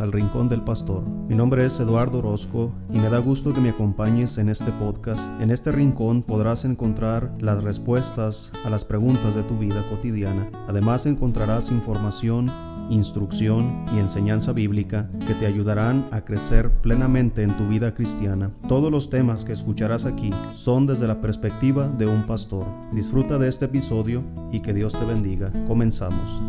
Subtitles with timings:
[0.00, 1.04] al Rincón del Pastor.
[1.28, 5.30] Mi nombre es Eduardo Orozco y me da gusto que me acompañes en este podcast.
[5.40, 10.50] En este rincón podrás encontrar las respuestas a las preguntas de tu vida cotidiana.
[10.68, 12.50] Además encontrarás información
[12.90, 18.50] instrucción y enseñanza bíblica que te ayudarán a crecer plenamente en tu vida cristiana.
[18.68, 22.66] Todos los temas que escucharás aquí son desde la perspectiva de un pastor.
[22.92, 25.52] Disfruta de este episodio y que Dios te bendiga.
[25.66, 26.42] Comenzamos.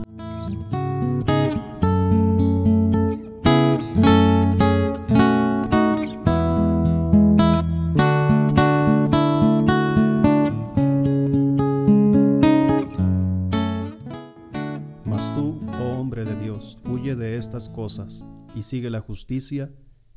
[18.61, 19.71] Sigue la justicia,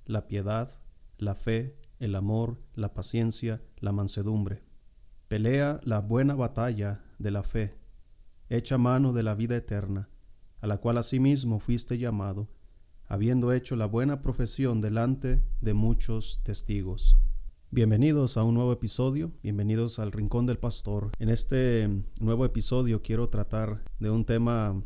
[0.04, 0.70] la piedad,
[1.18, 4.62] la fe, el amor, la paciencia, la mansedumbre.
[5.28, 7.78] Pelea la buena batalla de la fe,
[8.48, 10.08] echa mano de la vida eterna,
[10.60, 12.48] a la cual asimismo fuiste llamado,
[13.06, 17.16] habiendo hecho la buena profesión delante de muchos testigos.
[17.70, 21.10] Bienvenidos a un nuevo episodio, bienvenidos al Rincón del Pastor.
[21.18, 21.88] En este
[22.20, 24.80] nuevo episodio quiero tratar de un tema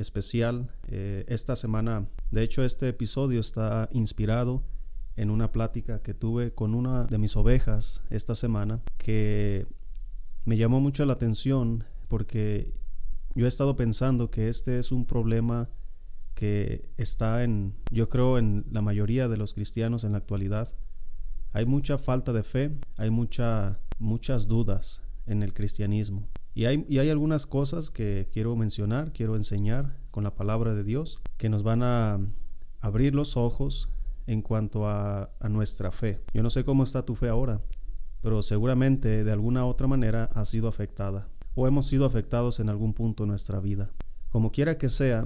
[0.00, 2.08] especial eh, esta semana.
[2.30, 4.64] De hecho, este episodio está inspirado
[5.16, 9.66] en una plática que tuve con una de mis ovejas esta semana que
[10.44, 12.74] me llamó mucho la atención porque
[13.34, 15.68] yo he estado pensando que este es un problema
[16.34, 20.72] que está en, yo creo, en la mayoría de los cristianos en la actualidad.
[21.52, 26.28] Hay mucha falta de fe, hay mucha, muchas dudas en el cristianismo.
[26.60, 31.48] Y hay, algunas cosas que quiero mencionar, quiero enseñar con la palabra de Dios, que
[31.48, 32.20] nos van a
[32.80, 33.88] abrir los ojos
[34.26, 36.22] en cuanto a, a nuestra fe.
[36.34, 37.62] Yo no sé cómo está tu fe ahora,
[38.20, 42.92] pero seguramente de alguna otra manera ha sido afectada o hemos sido afectados en algún
[42.92, 43.90] punto de nuestra vida.
[44.28, 45.24] Como quiera que sea,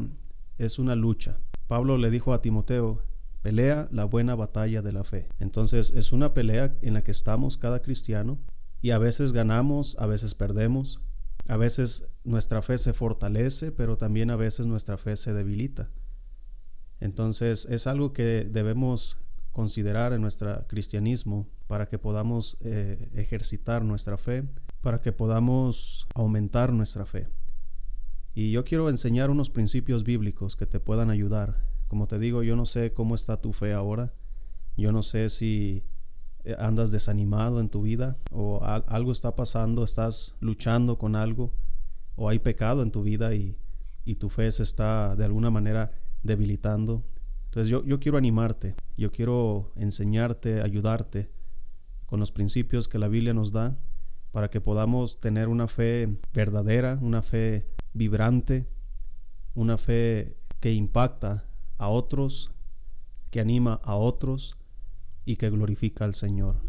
[0.59, 1.41] es una lucha.
[1.67, 3.03] Pablo le dijo a Timoteo,
[3.43, 5.27] pelea la buena batalla de la fe.
[5.41, 8.39] Entonces es una pelea en la que estamos cada cristiano
[8.81, 11.01] y a veces ganamos, a veces perdemos,
[11.47, 15.91] a veces nuestra fe se fortalece, pero también a veces nuestra fe se debilita.
[17.01, 19.19] Entonces es algo que debemos
[19.53, 24.49] considerar en nuestro cristianismo para que podamos eh, ejercitar nuestra fe,
[24.81, 27.29] para que podamos aumentar nuestra fe.
[28.35, 31.63] Y yo quiero enseñar unos principios bíblicos que te puedan ayudar.
[31.87, 34.13] Como te digo, yo no sé cómo está tu fe ahora.
[34.77, 35.85] Yo no sé si
[36.59, 41.53] andas desanimado en tu vida o algo está pasando, estás luchando con algo
[42.17, 43.59] o hay pecado en tu vida y,
[44.19, 47.03] tu fe se está de alguna manera debilitando.
[47.47, 51.31] Entonces yo, yo quiero animarte, yo quiero enseñarte, ayudarte
[52.07, 53.79] con los principios que la Biblia nos da
[54.31, 58.69] para que podamos tener una fe verdadera, una fe vibrante,
[59.55, 61.45] una fe que impacta
[61.79, 62.53] a otros,
[63.31, 64.59] que anima a otros
[65.25, 66.61] y que glorifica al Señor.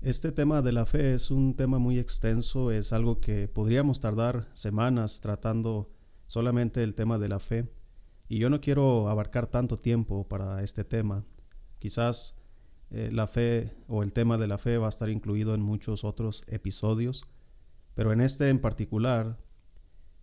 [0.00, 4.48] Este tema de la fe es un tema muy extenso, es algo que podríamos tardar
[4.52, 5.92] semanas tratando
[6.26, 7.72] solamente el tema de la fe.
[8.28, 11.24] Y yo no quiero abarcar tanto tiempo para este tema.
[11.78, 12.34] Quizás
[12.90, 16.04] eh, la fe o el tema de la fe va a estar incluido en muchos
[16.04, 17.22] otros episodios,
[17.94, 19.38] pero en este en particular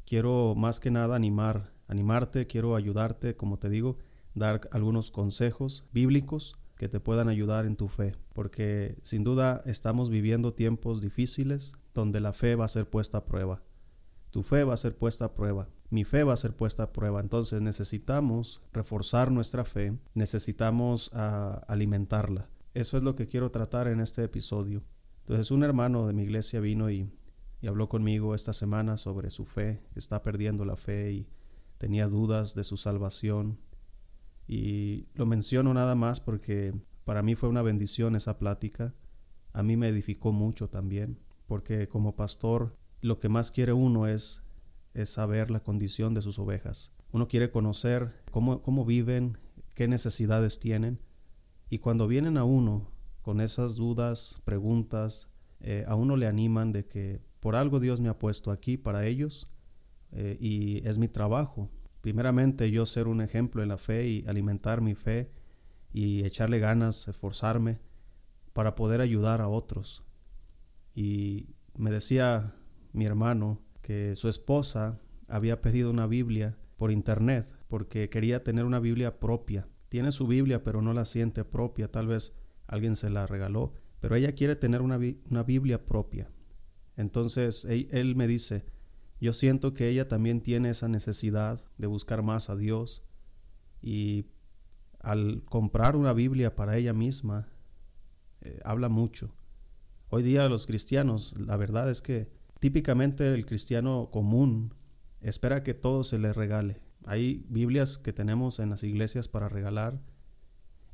[0.06, 3.98] quiero más que nada animar, animarte, quiero ayudarte, como te digo,
[4.34, 10.10] dar algunos consejos bíblicos que te puedan ayudar en tu fe, porque sin duda estamos
[10.10, 13.62] viviendo tiempos difíciles donde la fe va a ser puesta a prueba.
[14.30, 16.94] Tu fe va a ser puesta a prueba, mi fe va a ser puesta a
[16.94, 22.48] prueba, entonces necesitamos reforzar nuestra fe, necesitamos ah, alimentarla.
[22.74, 24.82] Eso es lo que quiero tratar en este episodio.
[25.24, 27.12] Entonces un hermano de mi iglesia vino y,
[27.62, 31.28] y habló conmigo esta semana sobre su fe, está perdiendo la fe y
[31.78, 33.60] tenía dudas de su salvación
[34.52, 36.74] y lo menciono nada más porque
[37.06, 38.96] para mí fue una bendición esa plática.
[39.54, 44.42] A mí me edificó mucho también, porque como pastor lo que más quiere uno es,
[44.96, 46.92] es saber la condición de sus ovejas.
[47.12, 49.38] Uno quiere conocer cómo, cómo viven,
[49.76, 51.00] qué necesidades tienen.
[51.70, 52.90] Y cuando vienen a uno
[53.22, 55.30] con esas dudas, preguntas,
[55.60, 59.06] eh, a uno le animan de que por algo Dios me ha puesto aquí para
[59.06, 59.54] ellos
[60.12, 61.70] eh, y es mi trabajo
[62.02, 65.32] primeramente yo ser un ejemplo en la fe y alimentar mi fe
[65.92, 67.80] y echarle ganas, esforzarme
[68.54, 70.04] para poder ayudar a otros.
[70.94, 72.56] Y me decía
[72.94, 78.80] mi hermano que su esposa había pedido una Biblia por internet porque quería tener una
[78.80, 79.68] Biblia propia.
[79.90, 82.36] Tiene su Biblia pero no la siente propia, tal vez
[82.68, 84.98] alguien se la regaló, pero ella quiere tener una,
[85.44, 86.32] Biblia propia.
[86.96, 88.66] Entonces él me dice,
[89.20, 93.04] yo siento que ella también tiene esa necesidad de buscar más a Dios
[93.82, 94.28] y
[95.00, 97.50] al comprar una Biblia para ella misma,
[98.42, 99.34] eh, habla mucho.
[100.10, 104.74] Hoy día los cristianos, la verdad es que típicamente el cristiano común
[105.22, 106.82] espera que todo se le regale.
[107.06, 110.02] Hay Biblias que tenemos en las iglesias para regalar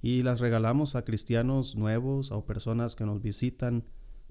[0.01, 3.85] y las regalamos a cristianos nuevos o personas que nos visitan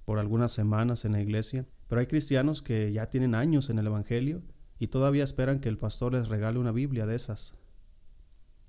[0.05, 1.67] por algunas semanas en la iglesia.
[1.94, 4.43] Pero hay cristianos que ya tienen años en el Evangelio
[4.81, 7.56] y todavía esperan que el pastor les regale una Biblia de esas.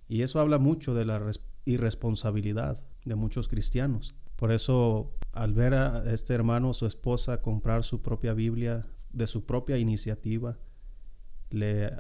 [0.07, 1.19] Y eso habla mucho de la
[1.65, 4.13] irresponsabilidad de muchos cristianos.
[4.35, 9.47] Por eso, al ver a este hermano, su esposa, comprar su propia Biblia de su
[9.47, 10.59] propia iniciativa,
[11.49, 11.93] le,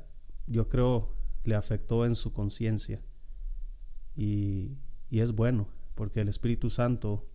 [0.45, 1.09] yo creo,
[1.43, 3.01] le afectó en su conciencia.
[4.15, 4.77] Y,
[5.09, 7.27] y, es bueno, porque el Espíritu Santo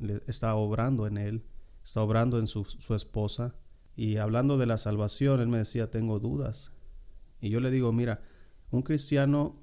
[0.00, 1.44] le está obrando en él,
[1.82, 3.54] está obrando en su, su esposa.
[3.96, 6.72] Y hablando de la salvación, él me decía, tengo dudas.
[7.40, 8.22] Y yo le digo, mira,
[8.70, 9.54] un cristiano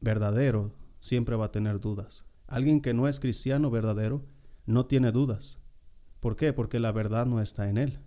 [0.00, 2.24] verdadero siempre va a tener dudas.
[2.46, 4.22] Alguien que no es cristiano verdadero
[4.64, 5.58] no tiene dudas.
[6.20, 6.52] ¿Por qué?
[6.52, 8.00] Porque la verdad no está en él.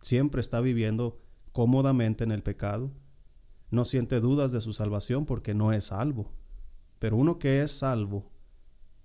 [0.00, 1.20] Siempre está viviendo
[1.52, 2.92] cómodamente en el pecado.
[3.70, 6.32] No siente dudas de su salvación porque no es salvo.
[6.98, 8.30] Pero uno que es salvo,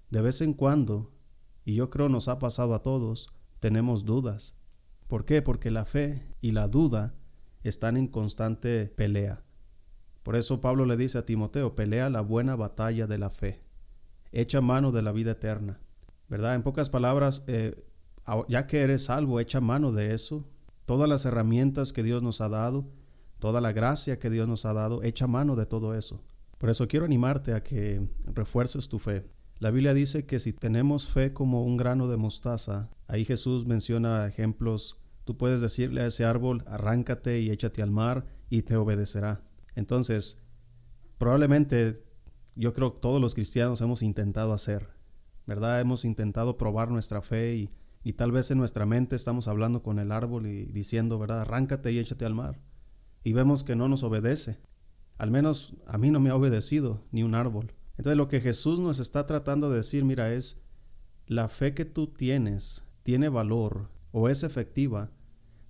[0.09, 1.13] de vez en cuando,
[1.63, 3.27] y yo creo nos ha pasado a todos,
[3.65, 4.55] tenemos dudas.
[5.07, 5.41] ¿Por qué?
[5.41, 7.15] Porque la fe y la duda
[7.63, 9.43] están en constante pelea.
[10.21, 13.63] Por eso Pablo le dice a Timoteo, pelea la buena batalla de la fe,
[14.31, 15.79] echa mano de la vida eterna.
[16.29, 16.53] ¿Verdad?
[16.53, 17.87] En pocas palabras, eh,
[18.47, 20.47] ya que eres salvo, echa mano de eso.
[20.85, 22.85] Todas las herramientas que Dios nos ha dado,
[23.39, 26.21] toda la gracia que Dios nos ha dado, echa mano de todo eso.
[26.59, 29.25] Por eso quiero animarte a que refuerces tu fe.
[29.57, 34.27] La Biblia dice que si tenemos fe como un grano de mostaza, ahí Jesús menciona
[34.27, 39.43] ejemplos, tú puedes decirle a ese árbol, arráncate y échate al mar y te obedecerá.
[39.73, 40.41] Entonces,
[41.17, 42.03] probablemente
[42.55, 44.89] yo creo que todos los cristianos hemos intentado hacer,
[45.47, 45.79] ¿verdad?
[45.79, 47.69] Hemos intentado probar nuestra fe y,
[48.03, 51.41] y tal vez en nuestra mente estamos hablando con el árbol y diciendo, ¿verdad?
[51.41, 52.59] Arráncate y échate al mar.
[53.23, 54.59] Y vemos que no nos obedece.
[55.17, 57.73] Al menos a mí no me ha obedecido ni un árbol.
[57.97, 60.63] Entonces lo que Jesús nos está tratando de decir, mira, es
[61.27, 65.11] la fe que tú tienes tiene valor o es efectiva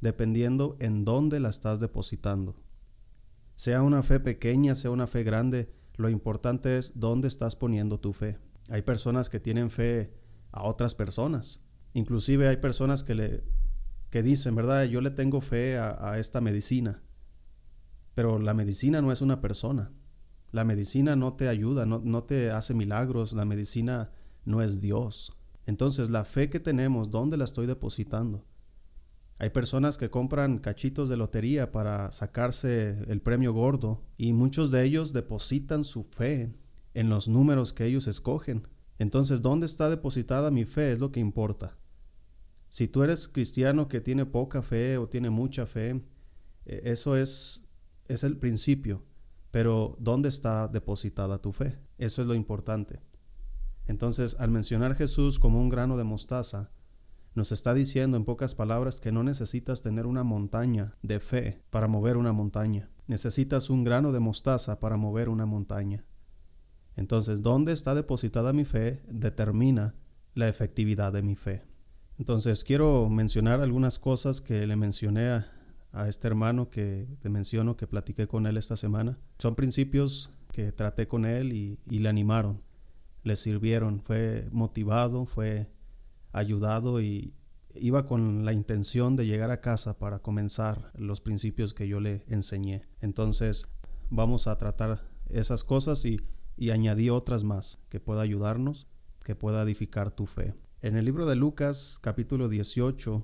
[0.02, 2.56] dependiendo en dónde la estás depositando.
[3.56, 8.14] Sea una fe pequeña, sea una fe grande, lo importante es dónde estás poniendo tu
[8.14, 8.38] fe.
[8.70, 10.14] Hay personas que tienen fe
[10.52, 11.62] a otras personas.
[11.94, 13.44] Inclusive hay personas que le
[14.10, 14.86] que dicen, ¿verdad?
[14.86, 17.04] Yo le tengo fe a, esta medicina.
[18.14, 19.92] Pero la medicina no es una persona.
[20.56, 23.34] La medicina no te ayuda, no, no te hace milagros.
[23.34, 24.12] La medicina
[24.46, 25.34] no es Dios.
[25.66, 28.46] Entonces la fe que tenemos, ¿dónde la estoy depositando?
[29.38, 34.86] Hay personas que compran cachitos de lotería para sacarse el premio gordo y muchos de
[34.86, 36.56] ellos depositan su fe
[36.94, 38.66] en los números que ellos escogen.
[38.98, 40.94] Entonces, ¿dónde está depositada mi fe?
[40.94, 41.78] Es lo que importa.
[42.70, 46.02] Si tú eres cristiano que tiene poca fe o tiene mucha fe,
[46.66, 47.68] e, eso es,
[48.08, 49.04] es el principio.
[49.56, 51.80] Pero ¿dónde está depositada tu fe?
[51.98, 53.00] Eso es lo importante.
[53.86, 56.74] Entonces, al mencionar Jesús como un grano de mostaza,
[57.36, 61.88] nos está diciendo en pocas palabras que no necesitas tener una montaña de fe para
[61.88, 62.92] mover una montaña.
[63.08, 66.06] Necesitas un grano de mostaza para mover una montaña.
[66.98, 69.04] Entonces, ¿dónde está depositada mi fe?
[69.08, 69.96] determina
[70.34, 71.64] la efectividad de mi fe.
[72.18, 75.46] Entonces, quiero mencionar algunas cosas que le mencioné
[75.96, 79.18] a, este hermano que te menciono, que platiqué con él esta semana.
[79.40, 82.62] Son principios que traté con él y, y le animaron,
[83.24, 85.70] le sirvieron, fue motivado, fue
[86.32, 87.34] ayudado y
[87.76, 92.24] iba con la intención de llegar a casa para comenzar los principios que yo le
[92.28, 92.84] enseñé.
[93.02, 93.68] Entonces
[94.10, 96.18] vamos a tratar esas cosas y,
[96.58, 98.88] y añadí otras más que pueda ayudarnos,
[99.24, 100.54] que pueda edificar tu fe.
[100.82, 103.24] En el libro de Lucas capítulo 18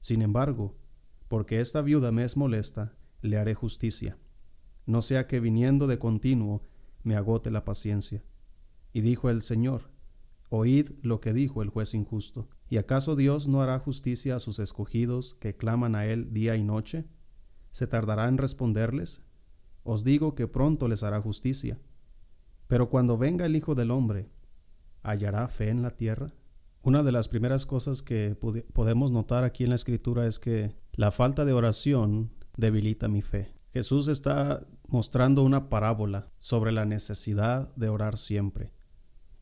[0.00, 0.76] sin embargo,
[1.28, 4.18] porque esta viuda me es molesta, le haré justicia,
[4.86, 6.62] no sea que viniendo de continuo
[7.02, 8.24] me agote la paciencia.
[8.92, 9.90] Y dijo el Señor,
[10.50, 12.48] Oíd lo que dijo el juez injusto.
[12.70, 16.64] ¿Y acaso Dios no hará justicia a sus escogidos que claman a Él día y
[16.64, 17.06] noche?
[17.70, 19.22] ¿Se tardará en responderles?
[19.82, 21.78] Os digo que pronto les hará justicia.
[22.66, 24.30] Pero cuando venga el Hijo del Hombre,
[25.02, 26.34] ¿hallará fe en la tierra?
[26.88, 28.34] Una de las primeras cosas que
[28.72, 33.52] podemos notar aquí en la escritura es que la falta de oración debilita mi fe.
[33.74, 38.72] Jesús está mostrando una parábola sobre la necesidad de orar siempre.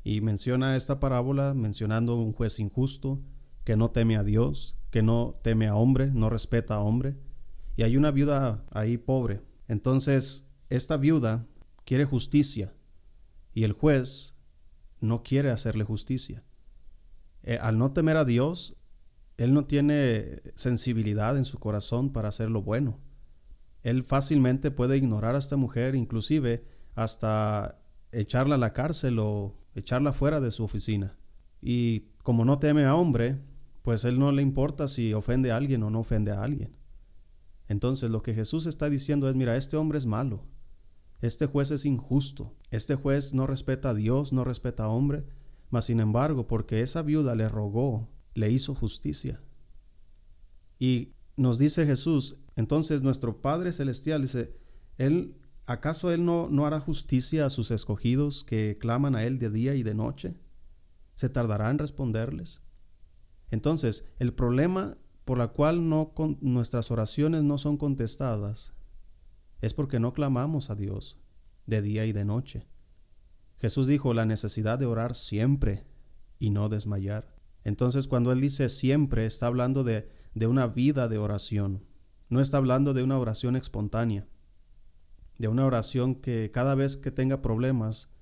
[0.03, 3.23] Y menciona esta parábola mencionando un juez injusto
[3.63, 7.17] que no teme a Dios, que no teme a hombre, no respeta a hombre.
[7.77, 9.41] Y hay una viuda ahí pobre.
[9.69, 11.47] Entonces, esta viuda
[11.85, 12.75] quiere justicia
[13.53, 14.37] y el juez
[14.99, 16.43] no quiere hacerle justicia.
[17.47, 18.77] Eh, al no temer a Dios,
[19.39, 22.99] él no tiene sensibilidad en su corazón para hacer lo bueno.
[23.83, 27.79] Él fácilmente puede ignorar a esta mujer, inclusive hasta
[28.13, 31.17] echarla a la cárcel o echarla fuera de su oficina.
[31.63, 33.41] Y como no teme a hombre,
[33.83, 36.77] pues él no le importa si ofende a alguien o no ofende a alguien.
[37.69, 40.45] Entonces lo que Jesús está diciendo es, mira, este hombre es malo,
[41.21, 45.27] este juez es injusto, este juez no respeta a Dios, no respeta a hombre,
[45.71, 49.41] mas sin embargo, porque esa viuda le rogó, le hizo justicia.
[50.79, 54.57] Y nos dice Jesús, entonces nuestro Padre Celestial dice,
[54.99, 59.51] Él, ¿acaso Él no, no hará justicia a sus escogidos que claman a Él de
[59.51, 60.37] día y de noche?
[61.15, 62.61] ¿Se tardará en responderles?
[63.51, 68.75] Entonces, el problema por la cual no nuestras oraciones no son contestadas
[69.61, 71.19] es porque no clamamos a Dios
[71.67, 72.69] de día y de noche.
[73.59, 75.85] Jesús dijo la necesidad de orar siempre
[76.39, 77.35] y no desmayar.
[77.65, 81.85] Entonces cuando Él dice siempre está hablando de, de una vida de oración.
[82.29, 84.27] No está hablando de una oración espontánea,
[85.39, 88.13] de una oración que cada vez que tenga problemas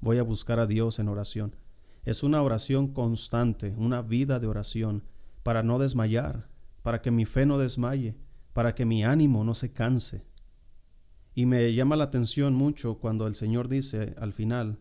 [0.00, 1.56] voy a buscar a Dios en oración.
[2.04, 5.04] Es una oración constante, una vida de oración,
[5.42, 6.48] para no desmayar,
[6.82, 8.16] para que mi fe no desmaye,
[8.52, 10.26] para que mi ánimo no se canse.
[11.34, 14.78] Y me llama la atención mucho cuando el Señor dice al final,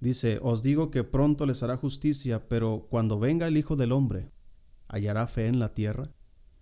[0.00, 4.32] dice, os digo que pronto les hará justicia, pero cuando venga el Hijo del Hombre,
[4.88, 6.04] ¿hallará fe en la tierra?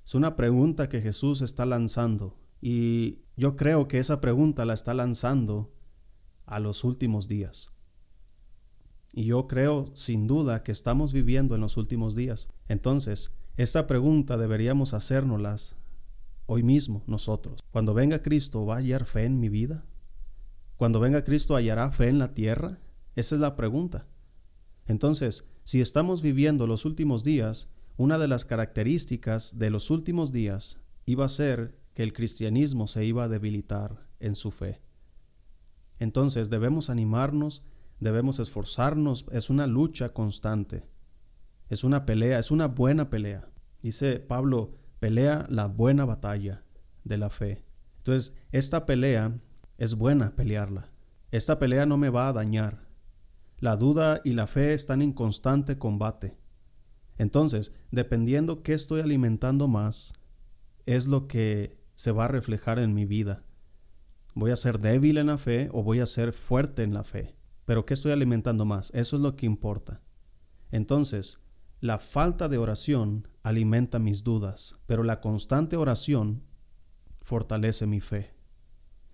[0.04, 4.94] Es una pregunta que Jesús está lanzando y yo creo que esa pregunta la está
[4.94, 5.72] lanzando
[6.44, 7.72] a los últimos días.
[9.12, 12.48] Y yo creo sin duda que estamos viviendo en los últimos días.
[12.68, 15.76] Entonces, esta pregunta deberíamos hacérnoslas
[16.52, 17.60] hoy mismo nosotros.
[17.70, 19.86] Cuando venga Cristo, ¿va a hallar fe en mi vida?
[20.76, 22.78] Cuando venga Cristo, ¿hallará fe en la tierra?
[23.16, 24.06] Esa es la pregunta.
[24.86, 30.80] Entonces, si estamos viviendo los últimos días, una de las características de los últimos días
[31.06, 34.82] iba a ser que el cristianismo se iba a debilitar en su fe.
[35.98, 37.62] Entonces debemos animarnos,
[37.98, 40.84] debemos esforzarnos, es una lucha constante,
[41.70, 43.48] es una pelea, es una buena pelea.
[43.82, 46.62] Dice Pablo, pelea la buena batalla
[47.02, 47.64] de la fe.
[47.96, 49.36] Entonces, esta pelea
[49.76, 50.92] es buena pelearla.
[51.32, 52.86] Esta pelea no me va a dañar.
[53.58, 56.38] La duda y la fe están en constante combate.
[57.18, 60.12] Entonces, dependiendo qué estoy alimentando más,
[60.86, 63.44] es lo que se va a reflejar en mi vida.
[64.36, 67.34] ¿Voy a ser débil en la fe o voy a ser fuerte en la fe?
[67.64, 68.92] Pero ¿qué estoy alimentando más?
[68.94, 70.00] Eso es lo que importa.
[70.70, 71.40] Entonces,
[71.82, 76.44] la falta de oración alimenta mis dudas, pero la constante oración
[77.22, 78.36] fortalece mi fe,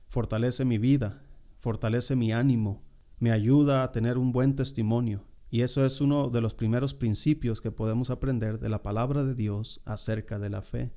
[0.07, 1.23] fortalece mi vida,
[1.57, 2.83] fortalece mi ánimo,
[3.21, 7.63] me ayuda a tener un buen testimonio, y eso es uno de los primeros principios
[7.63, 10.95] que podemos aprender de la palabra de Dios acerca de la fe.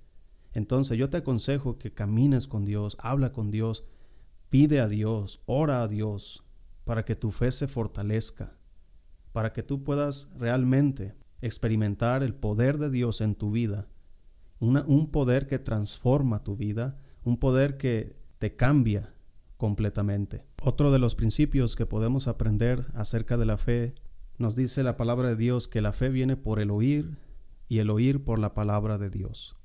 [0.52, 3.86] Entonces yo te aconsejo que camines con Dios, habla con Dios,
[4.50, 6.44] pide a Dios, ora a Dios,
[6.84, 8.58] para que tu fe se fortalezca,
[9.32, 13.90] para que tú puedas realmente experimentar el poder de Dios en tu vida,
[14.60, 19.14] un poder que transforma tu vida, un poder que te cambia
[19.58, 20.46] completamente.
[20.62, 23.94] Otro de los principios que podemos aprender acerca de la fe
[24.38, 27.20] nos dice la palabra de Dios que la fe viene por el oír
[27.68, 29.56] y el oír por la palabra de Dios.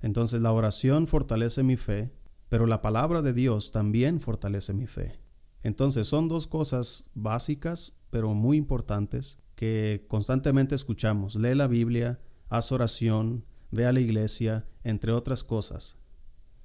[0.00, 2.12] Entonces la oración fortalece mi fe,
[2.48, 5.18] pero la palabra de Dios también fortalece mi fe.
[5.62, 11.34] Entonces son dos cosas básicas, pero muy importantes, que constantemente escuchamos.
[11.36, 15.98] Lee la Biblia, haz oración, ve a la iglesia, entre otras cosas.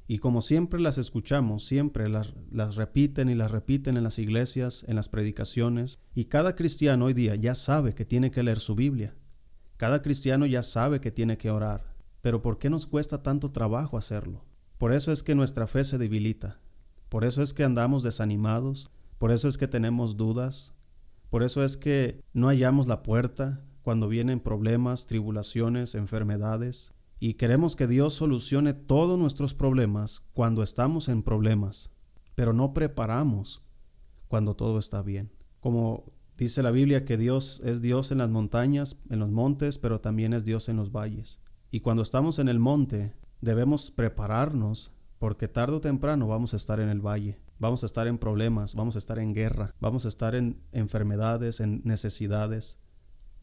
[0.07, 4.83] Y como siempre las escuchamos, siempre las, las, repiten y las repiten en las iglesias,
[4.87, 8.73] en las predicaciones, y cada cristiano hoy día ya sabe que tiene que leer su
[8.73, 9.15] Biblia.
[9.77, 11.95] Cada cristiano ya sabe que tiene que orar.
[12.21, 14.43] Pero ¿por qué nos cuesta tanto trabajo hacerlo?
[14.77, 16.59] Por eso es que nuestra fe se debilita.
[17.07, 18.91] Por eso es que andamos desanimados.
[19.17, 20.73] Por eso es que tenemos dudas.
[21.29, 27.75] Por eso es que no hallamos la puerta cuando vienen problemas, tribulaciones, enfermedades, y queremos
[27.75, 31.91] que Dios solucione todos nuestros problemas cuando estamos en problemas,
[32.33, 33.61] pero no preparamos
[34.27, 35.31] cuando todo está bien.
[35.59, 39.99] Como dice la Biblia que Dios es Dios en las montañas, en los montes, pero
[39.99, 41.41] también es Dios en los valles.
[41.69, 46.79] Y cuando estamos en el monte, debemos prepararnos porque tarde o temprano vamos a estar
[46.79, 50.07] en el valle, vamos a estar en problemas, vamos a estar en guerra, vamos a
[50.07, 52.79] estar en enfermedades, en necesidades.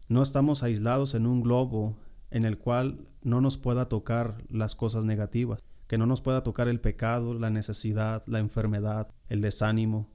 [0.09, 1.99] No estamos aislados en un globo
[2.31, 6.69] en el cual no nos pueda tocar las cosas negativas, que no nos pueda tocar
[6.69, 10.11] el pecado, la necesidad, la enfermedad, el desánimo.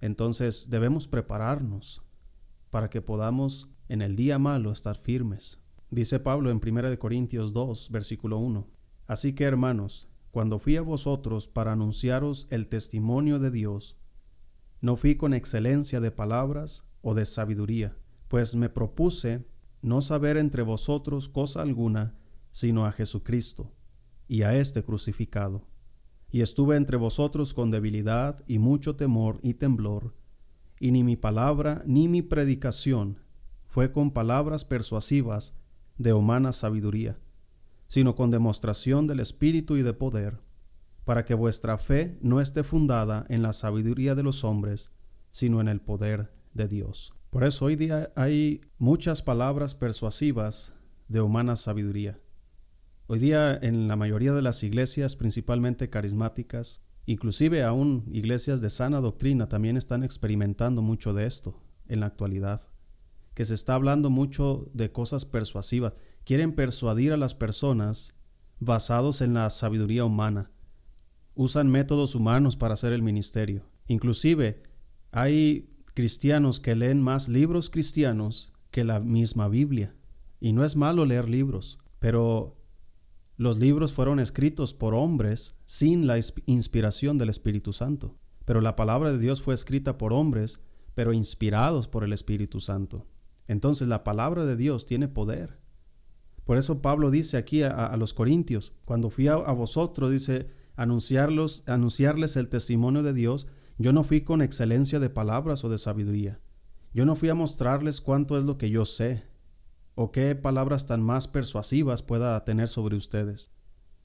[0.00, 2.02] Entonces debemos prepararnos
[2.70, 5.60] para que podamos en el día malo estar firmes.
[5.90, 8.68] Dice Pablo en 1 Corintios 2, versículo 1.
[9.06, 13.98] Así que hermanos, cuando fui a vosotros para anunciaros el testimonio de Dios,
[14.80, 17.96] no fui con excelencia de palabras o de sabiduría,
[18.28, 19.48] pues me propuse
[19.82, 22.16] no saber entre vosotros cosa alguna,
[22.52, 23.72] sino a Jesucristo,
[24.28, 25.66] y a éste crucificado.
[26.30, 30.14] Y estuve entre vosotros con debilidad y mucho temor y temblor,
[30.78, 33.18] y ni mi palabra ni mi predicación
[33.66, 35.58] fue con palabras persuasivas
[35.96, 37.18] de humana sabiduría,
[37.88, 40.38] sino con demostración del Espíritu y de poder,
[41.04, 44.92] para que vuestra fe no esté fundada en la sabiduría de los hombres,
[45.32, 47.14] sino en el poder de Dios.
[47.30, 50.74] Por eso hoy día hay muchas palabras persuasivas
[51.08, 52.20] de humana sabiduría.
[53.08, 59.00] Hoy día en la mayoría de las iglesias, principalmente carismáticas, Inclusive aún iglesias de sana
[59.00, 62.68] doctrina también están experimentando mucho de esto en la actualidad,
[63.32, 65.96] que se está hablando mucho de cosas persuasivas.
[66.28, 68.14] Quieren persuadir a las personas
[68.60, 70.50] basados en la sabiduría humana.
[71.34, 73.64] Usan métodos humanos para hacer el ministerio.
[73.86, 74.62] Inclusive
[75.10, 79.94] hay cristianos que leen más libros cristianos que la misma Biblia.
[80.38, 82.58] Y no es malo leer libros, pero
[83.38, 89.12] los libros fueron escritos por hombres sin la inspiración del Espíritu Santo, pero la palabra
[89.12, 90.60] de Dios fue escrita por hombres,
[90.92, 93.06] pero inspirados por el Espíritu Santo.
[93.46, 95.66] Entonces la palabra de Dios tiene poder.
[96.48, 101.62] Por eso Pablo dice aquí a, los corintios, cuando fui a, a, vosotros, dice, anunciarlos,
[101.66, 106.40] anunciarles el testimonio de Dios, yo no fui con excelencia de palabras o de sabiduría.
[106.94, 109.24] Yo no fui a mostrarles cuánto es lo que yo sé,
[109.94, 113.52] o qué palabras tan más persuasivas pueda tener sobre ustedes,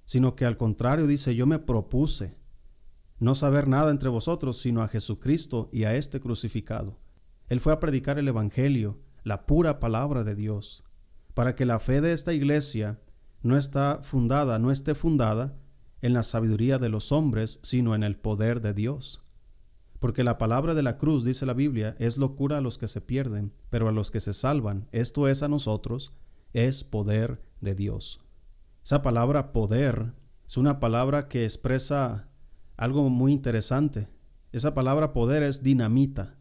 [0.03, 2.35] sino que al contrario dice, yo me propuse
[3.19, 6.99] no saber nada entre vosotros, sino a Jesucristo y a este crucificado.
[7.47, 10.83] Él fue a predicar el Evangelio, la pura palabra de Dios,
[11.33, 12.99] para que la fe de esta iglesia
[13.41, 15.57] no está fundada, no esté fundada
[16.01, 19.23] en la sabiduría de los hombres, sino en el poder de Dios.
[19.99, 22.99] Porque la palabra de la cruz, dice la Biblia, es locura a los que se
[22.99, 26.13] pierden, pero a los que se salvan, esto es a nosotros,
[26.51, 28.19] es poder de Dios.
[28.83, 30.13] Esa palabra poder
[30.45, 32.27] es una palabra que expresa
[32.75, 34.09] algo muy interesante.
[34.51, 36.35] Esa palabra poder es dinamita.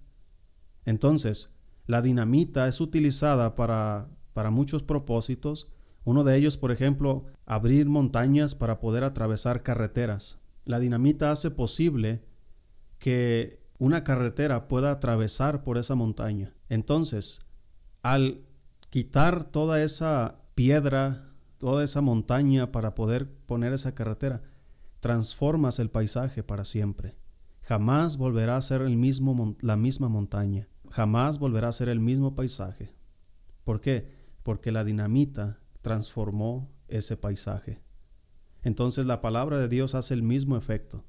[0.84, 1.54] Entonces,
[1.86, 5.68] la dinamita es utilizada para, para muchos propósitos.
[6.04, 10.38] Uno de ellos, por ejemplo, abrir montañas para poder atravesar carreteras.
[10.64, 12.22] La dinamita hace posible
[12.98, 16.54] que una carretera pueda atravesar por esa montaña.
[16.68, 17.40] Entonces,
[18.02, 18.42] al
[18.90, 24.42] quitar toda esa piedra, toda esa montaña para poder poner esa carretera,
[25.00, 27.16] transformas el paisaje para siempre.
[27.62, 30.68] Jamás volverá a ser el mismo, la misma montaña.
[30.90, 32.94] Jamás volverá a ser el mismo paisaje.
[33.64, 34.21] ¿Por qué?
[34.42, 37.82] Porque la dinamita transformó ese paisaje.
[38.62, 41.04] Entonces la palabra de Dios hace el mismo efecto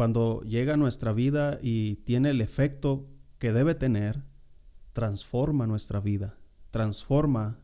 [0.00, 3.06] cuando llega a nuestra vida y tiene el efecto
[3.38, 4.24] que debe tener,
[4.94, 6.38] transforma nuestra vida,
[6.70, 7.60] transforma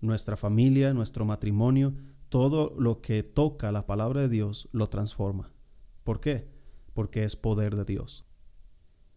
[0.00, 1.96] nuestra familia, nuestro matrimonio,
[2.28, 5.52] todo lo que toca la palabra de Dios lo transforma.
[6.04, 6.48] ¿Por qué?
[6.94, 8.24] Porque es poder de Dios.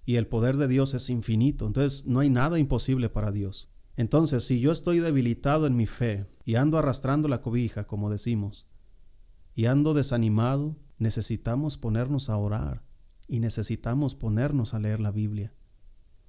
[0.04, 3.69] Y el poder de Dios es infinito, entonces no hay nada imposible para Dios.
[3.95, 8.67] Entonces, si yo estoy debilitado en mi fe y ando arrastrando la cobija, como decimos,
[9.53, 12.84] y ando desanimado, necesitamos ponernos a orar
[13.27, 15.53] y necesitamos ponernos a leer la Biblia.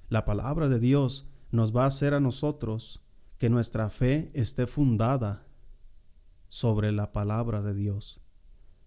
[0.09, 3.03] La palabra de Dios nos va a hacer a nosotros
[3.39, 5.47] que nuestra fe esté fundada
[6.49, 8.21] sobre la palabra de Dios,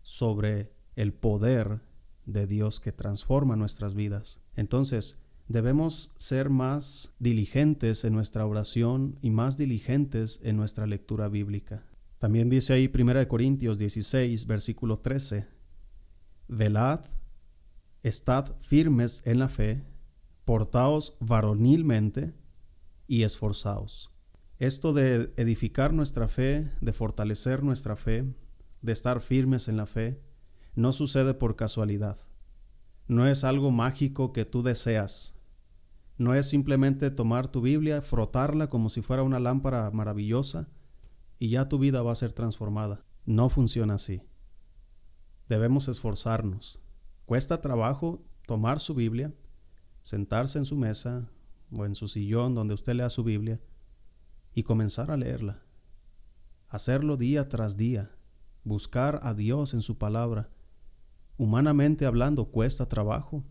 [0.03, 1.81] sobre el poder
[2.25, 4.41] de Dios que transforma nuestras vidas.
[4.55, 11.83] Entonces, debemos ser más diligentes en nuestra oración y más diligentes en nuestra lectura bíblica.
[12.19, 15.47] También dice ahí 1 Corintios 16, versículo 13,
[16.47, 17.01] Velad,
[18.03, 19.83] estad firmes en la fe,
[20.45, 22.33] portaos varonilmente
[23.07, 24.11] y esforzaos.
[24.57, 28.25] Esto de edificar nuestra fe, de fortalecer nuestra fe,
[28.81, 30.21] de estar firmes en la fe,
[30.75, 32.17] no sucede por casualidad.
[33.07, 35.36] no es algo mágico que tú deseas.
[36.17, 40.67] No es simplemente tomar tu Biblia, frotarla como si fuera una lámpara maravillosa
[41.37, 43.05] y ya tu vida va a ser transformada.
[43.25, 44.23] No funciona así.
[45.47, 46.81] Debemos esforzarnos.
[47.25, 49.33] Cuesta trabajo tomar su Biblia,
[50.01, 51.29] sentarse en su mesa
[51.71, 53.59] o en su sillón donde usted lea su Biblia
[54.53, 55.61] y comenzar a leerla.
[56.69, 58.11] Hacerlo día tras día.
[58.63, 60.49] Buscar a Dios en su palabra.
[61.37, 63.43] Humanamente hablando cuesta trabajo,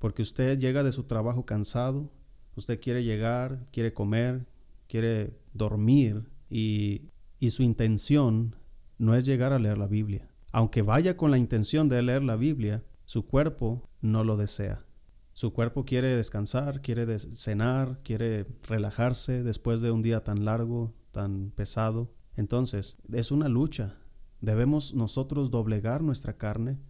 [0.00, 2.10] porque usted llega de su trabajo cansado,
[2.56, 4.48] usted quiere llegar, quiere comer,
[4.88, 8.56] quiere dormir y, y su intención
[8.98, 10.28] no es llegar a leer la Biblia.
[10.50, 14.84] Aunque vaya con la intención de leer la Biblia, su cuerpo no lo desea.
[15.32, 21.50] Su cuerpo quiere descansar, quiere cenar, quiere relajarse después de un día tan largo, tan
[21.50, 22.12] pesado.
[22.36, 23.96] Entonces, es una lucha.
[24.40, 26.80] Debemos nosotros doblegar nuestra carne,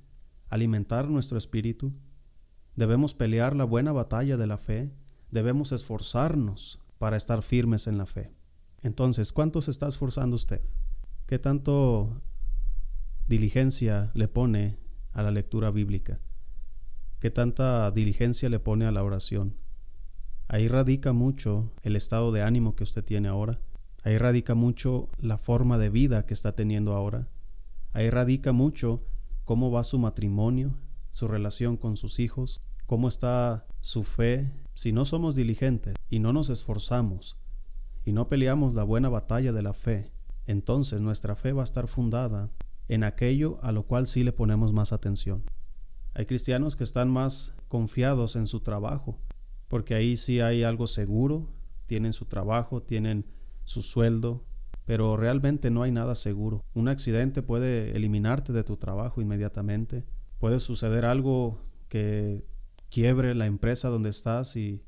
[0.49, 1.93] alimentar nuestro espíritu.
[2.81, 4.91] Debemos pelear la buena batalla de la fe.
[5.31, 8.33] Debemos esforzarnos para estar firmes en la fe.
[8.81, 10.63] Entonces, ¿cuánto se está esforzando usted?
[11.27, 12.23] ¿Qué tanto
[13.29, 14.79] diligencia le pone
[15.13, 16.21] a la lectura bíblica?
[17.19, 19.59] ¿Qué tanta diligencia le pone a la oración?
[20.49, 23.61] Ahí radica mucho el estado de ánimo que usted tiene ahora.
[24.05, 27.29] Ahí radica mucho la forma de vida que está teniendo ahora.
[27.93, 29.05] Ahí radica mucho
[29.45, 30.79] cómo va su matrimonio,
[31.11, 34.51] su relación con sus hijos, cómo está su fe.
[34.75, 37.39] Si no somos diligentes y no nos esforzamos
[38.05, 40.11] y no peleamos la buena batalla de la fe,
[40.47, 42.51] entonces nuestra fe va a estar fundada
[42.89, 45.45] en aquello a lo cual sí le ponemos más atención.
[46.15, 49.21] Hay cristianos que están más confiados en su trabajo,
[49.69, 51.49] porque ahí sí hay algo seguro,
[51.87, 53.25] tienen su trabajo, tienen
[53.63, 54.45] su sueldo,
[54.85, 56.65] pero realmente no hay nada seguro.
[56.75, 60.09] Un accidente puede eliminarte de tu trabajo inmediatamente,
[60.41, 62.45] puede suceder algo que
[62.91, 64.85] quiebre la empresa donde estás y,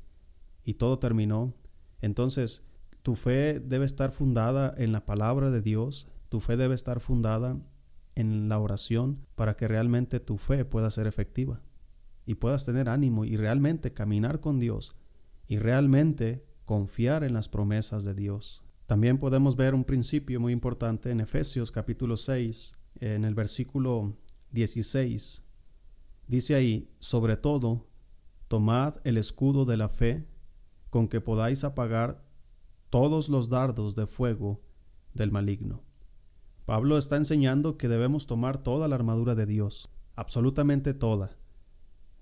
[0.63, 1.53] y todo terminó.
[2.01, 2.65] Entonces,
[3.01, 7.57] tu fe debe estar fundada en la palabra de Dios, tu fe debe estar fundada
[8.15, 11.61] en la oración para que realmente tu fe pueda ser efectiva
[12.25, 14.95] y puedas tener ánimo y realmente caminar con Dios
[15.47, 18.63] y realmente confiar en las promesas de Dios.
[18.85, 24.15] También podemos ver un principio muy importante en Efesios capítulo 6, en el versículo
[24.51, 25.45] 16.
[26.27, 27.87] Dice ahí, sobre todo,
[28.53, 30.27] tomad el escudo de la fe
[30.91, 32.23] con que podáis apagar
[32.91, 34.61] todos los dardos de fuego
[35.15, 35.81] del maligno.
[36.63, 41.35] Pablo está enseñando que debemos tomar toda la armadura de Dios, absolutamente toda.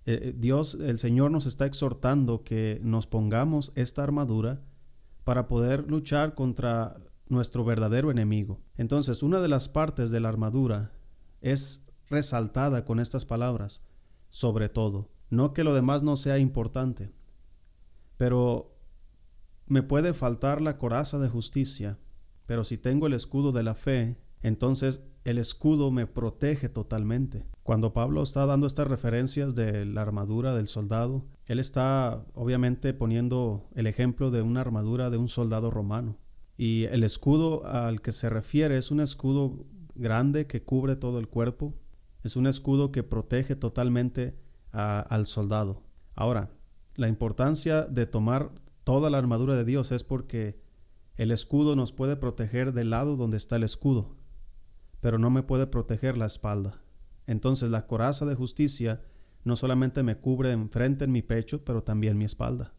[0.06, 4.62] Eh, eh, Dios, el Señor nos está exhortando que nos pongamos esta armadura
[5.26, 6.96] para poder luchar contra
[7.28, 8.62] nuestro verdadero enemigo.
[8.78, 10.94] Entonces, una de las partes de la armadura
[11.42, 13.84] es resaltada con estas palabras,
[14.30, 15.10] sobre todo.
[15.32, 17.14] No que lo demás no sea importante,
[18.18, 18.78] pero
[19.66, 21.98] me puede faltar la coraza de justicia,
[22.46, 27.48] pero si tengo el escudo de la fe, entonces el escudo me protege totalmente.
[27.64, 33.70] Cuando Pablo está dando estas referencias de la armadura del soldado, él está obviamente poniendo
[33.74, 36.18] el ejemplo de una armadura de un soldado romano.
[36.58, 39.66] Y el escudo al que se refiere es un escudo
[39.96, 41.74] grande que cubre todo el cuerpo,
[42.22, 44.41] es un escudo que protege totalmente
[44.72, 45.84] al soldado.
[46.16, 46.52] Ahora,
[46.96, 48.52] la importancia de tomar
[48.84, 50.62] toda la armadura de Dios es porque
[51.16, 54.16] el escudo nos puede proteger del lado donde está el escudo,
[55.00, 56.82] pero no me puede proteger la espalda.
[57.28, 59.02] Entonces la coraza de justicia
[59.44, 62.74] no solamente me cubre enfrente en mi pecho, pero también mi espalda.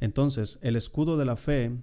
[0.00, 1.82] Entonces el escudo de la fe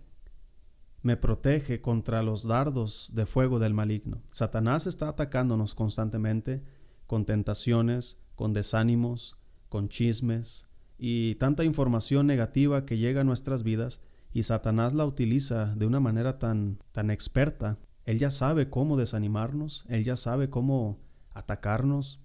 [1.01, 4.21] me protege contra los dardos de fuego del maligno.
[4.31, 6.63] Satanás está atacándonos constantemente
[7.07, 9.35] con tentaciones, con desánimos,
[9.67, 13.99] con chismes, y tanta información negativa que llega a nuestras vidas
[14.31, 17.79] y Satanás la utiliza de una manera tan, tan experta.
[18.05, 22.21] Él ya sabe cómo desanimarnos, él ya sabe cómo atacarnos,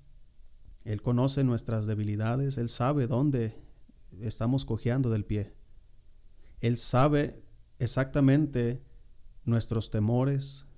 [0.84, 3.58] él conoce nuestras debilidades, él sabe dónde
[4.20, 5.52] estamos cojeando del pie.
[6.60, 7.42] Él sabe
[7.80, 8.84] exactamente
[9.44, 10.68] nuestros temores,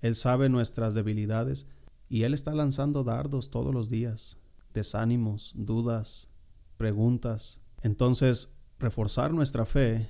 [0.00, 1.68] él sabe nuestras debilidades
[2.08, 4.40] y él está lanzando dardos todos los días,
[4.72, 6.30] desánimos, dudas,
[6.76, 7.60] preguntas.
[7.82, 10.08] Entonces, reforzar nuestra fe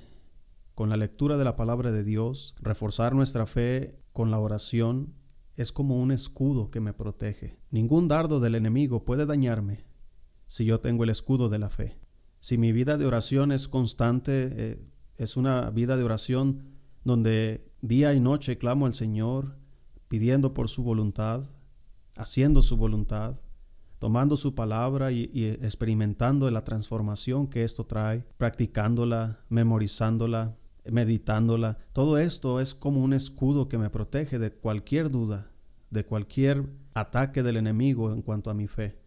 [0.75, 5.13] con la lectura de la palabra de Dios, reforzar nuestra fe con la oración,
[5.55, 7.59] es como un escudo que me protege.
[7.69, 9.85] Ningún dardo del enemigo puede dañarme
[10.47, 11.99] si yo tengo el escudo de la fe.
[12.39, 16.63] Si mi vida de oración es constante, eh, es una vida de oración
[17.03, 19.57] donde día y noche clamo al Señor,
[20.07, 21.43] pidiendo por su voluntad,
[22.15, 23.39] haciendo su voluntad,
[24.01, 30.57] tomando su palabra y, y, experimentando la transformación que esto trae, practicándola, memorizándola,
[30.89, 31.77] meditándola.
[31.93, 35.51] Todo esto es como un escudo que me protege de cualquier duda,
[35.91, 38.99] de cualquier ataque del enemigo en cuanto a mi fe.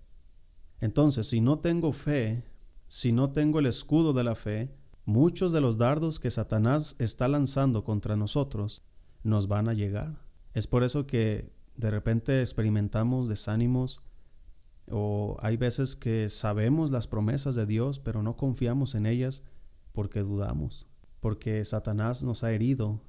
[0.78, 2.44] Entonces, si no tengo fe,
[2.86, 7.26] si no tengo el escudo de la fe, muchos de los dardos que Satanás está
[7.26, 8.84] lanzando contra nosotros
[9.24, 10.20] nos van a llegar.
[10.52, 14.04] Es por eso que de repente experimentamos desánimos
[14.90, 19.42] o hay veces que sabemos las promesas de Dios, pero no confiamos en ellas
[19.92, 20.88] porque dudamos,
[21.20, 23.02] porque Satanás nos ha herido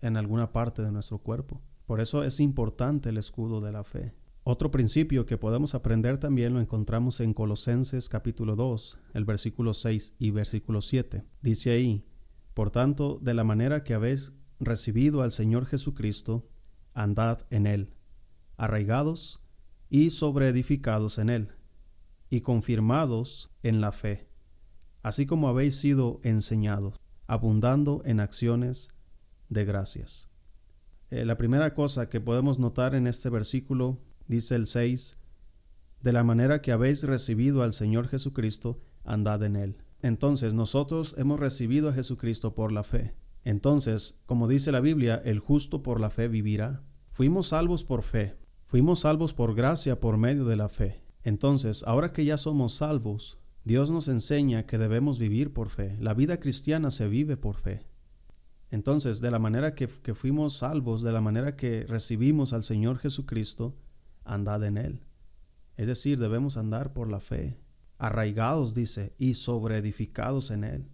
[0.00, 1.62] en alguna parte de nuestro cuerpo.
[1.86, 4.14] Por eso es importante el escudo de la fe.
[4.44, 10.16] Otro principio que podemos aprender también lo encontramos en Colosenses capítulo 2, el versículo 6
[10.18, 11.24] y versículo 7.
[11.42, 12.04] Dice ahí,
[12.52, 16.48] Por tanto, de la manera que habéis recibido al Señor Jesucristo,
[16.92, 17.94] andad en él,
[18.56, 19.41] arraigados
[19.92, 21.48] y sobreedificados en él,
[22.30, 24.26] y confirmados en la fe,
[25.02, 26.94] así como habéis sido enseñados,
[27.26, 28.88] abundando en acciones
[29.50, 30.30] de gracias.
[31.10, 35.20] Eh, la primera cosa que podemos notar en este versículo, dice el 6,
[36.00, 39.76] de la manera que habéis recibido al Señor Jesucristo, andad en él.
[40.00, 43.14] Entonces nosotros hemos recibido a Jesucristo por la fe.
[43.44, 46.82] Entonces, como dice la Biblia, el justo por la fe vivirá.
[47.10, 48.41] Fuimos salvos por fe.
[48.72, 51.02] Fuimos salvos por gracia por medio de la fe.
[51.24, 55.98] Entonces, ahora que ya somos salvos, Dios nos enseña que debemos vivir por fe.
[56.00, 57.84] La vida cristiana se vive por fe.
[58.70, 63.76] Entonces, de la manera que, fuimos salvos, de la manera que recibimos al Señor Jesucristo,
[64.24, 65.02] andad en Él.
[65.76, 67.58] Es decir, debemos andar por la fe,
[67.98, 70.88] arraigados, dice, y sobreedificados en Él.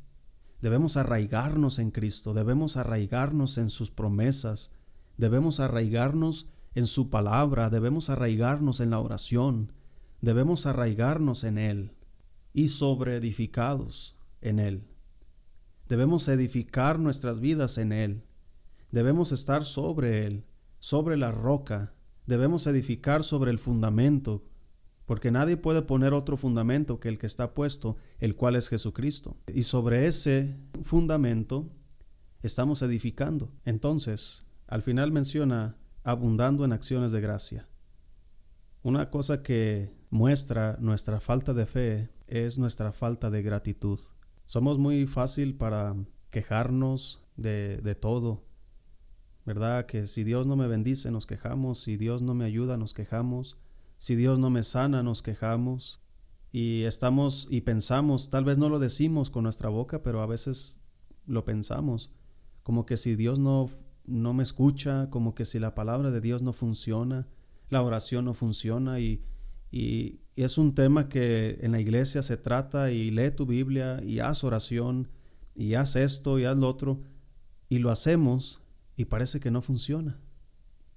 [0.60, 4.72] Debemos arraigarnos en Cristo, debemos arraigarnos en sus promesas,
[5.16, 9.72] debemos arraigarnos en su palabra, debemos arraigarnos en la oración,
[10.20, 11.92] debemos arraigarnos en Él
[12.52, 14.88] y sobreedificados en Él.
[15.88, 18.24] Debemos edificar nuestras vidas en Él.
[18.90, 20.44] Debemos estar sobre Él,
[20.78, 21.94] sobre la roca.
[22.26, 24.44] Debemos edificar sobre el fundamento,
[25.06, 29.38] porque nadie puede poner otro fundamento que el que está puesto, el cual es Jesucristo.
[29.46, 31.70] Y sobre ese fundamento
[32.42, 33.50] estamos edificando.
[33.64, 37.68] Entonces, al final menciona abundando en acciones de gracia.
[38.82, 43.98] Una cosa que muestra nuestra falta de fe es nuestra falta de gratitud.
[44.46, 45.94] Somos muy fácil para
[46.30, 48.46] quejarnos de, de todo,
[49.44, 49.84] ¿verdad?
[49.84, 53.58] Que si Dios no me bendice, nos quejamos, si Dios no me ayuda, nos quejamos,
[53.98, 56.00] si Dios no me sana, nos quejamos.
[56.50, 60.80] Y estamos y pensamos, tal vez no lo decimos con nuestra boca, pero a veces
[61.26, 62.14] lo pensamos,
[62.62, 63.68] como que si Dios no,
[64.08, 67.28] no me escucha, como que si la palabra de Dios no funciona,
[67.68, 69.22] la oración no funciona y,
[69.70, 74.20] y, es un tema que en la iglesia se trata y lee tu Biblia y
[74.20, 75.08] haz oración
[75.56, 77.02] y haz esto y haz lo otro
[77.68, 78.62] y lo hacemos
[78.96, 80.20] y parece que no funciona.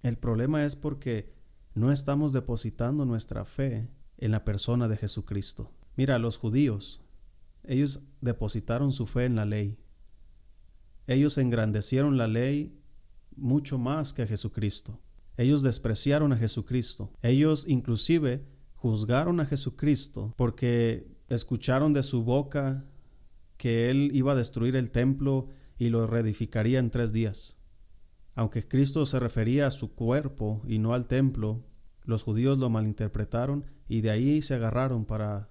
[0.04, 1.34] El problema es porque
[1.74, 5.74] no estamos depositando nuestra fe en la persona de Jesucristo.
[5.95, 7.02] Mira, los judíos,
[7.63, 9.80] ellos depositaron su fe en la ley.
[11.08, 12.81] Ellos engrandecieron la ley
[13.36, 15.00] mucho más que a Jesucristo.
[15.38, 17.12] Ellos despreciaron a Jesucristo.
[17.22, 22.86] Ellos inclusive juzgaron a Jesucristo porque escucharon de su boca
[23.58, 27.60] que él iba a destruir el templo y lo reedificaría en tres días.
[28.36, 31.63] Aunque Cristo se refería a su cuerpo y no al templo,
[32.04, 35.50] los judíos lo malinterpretaron y de ahí se agarraron para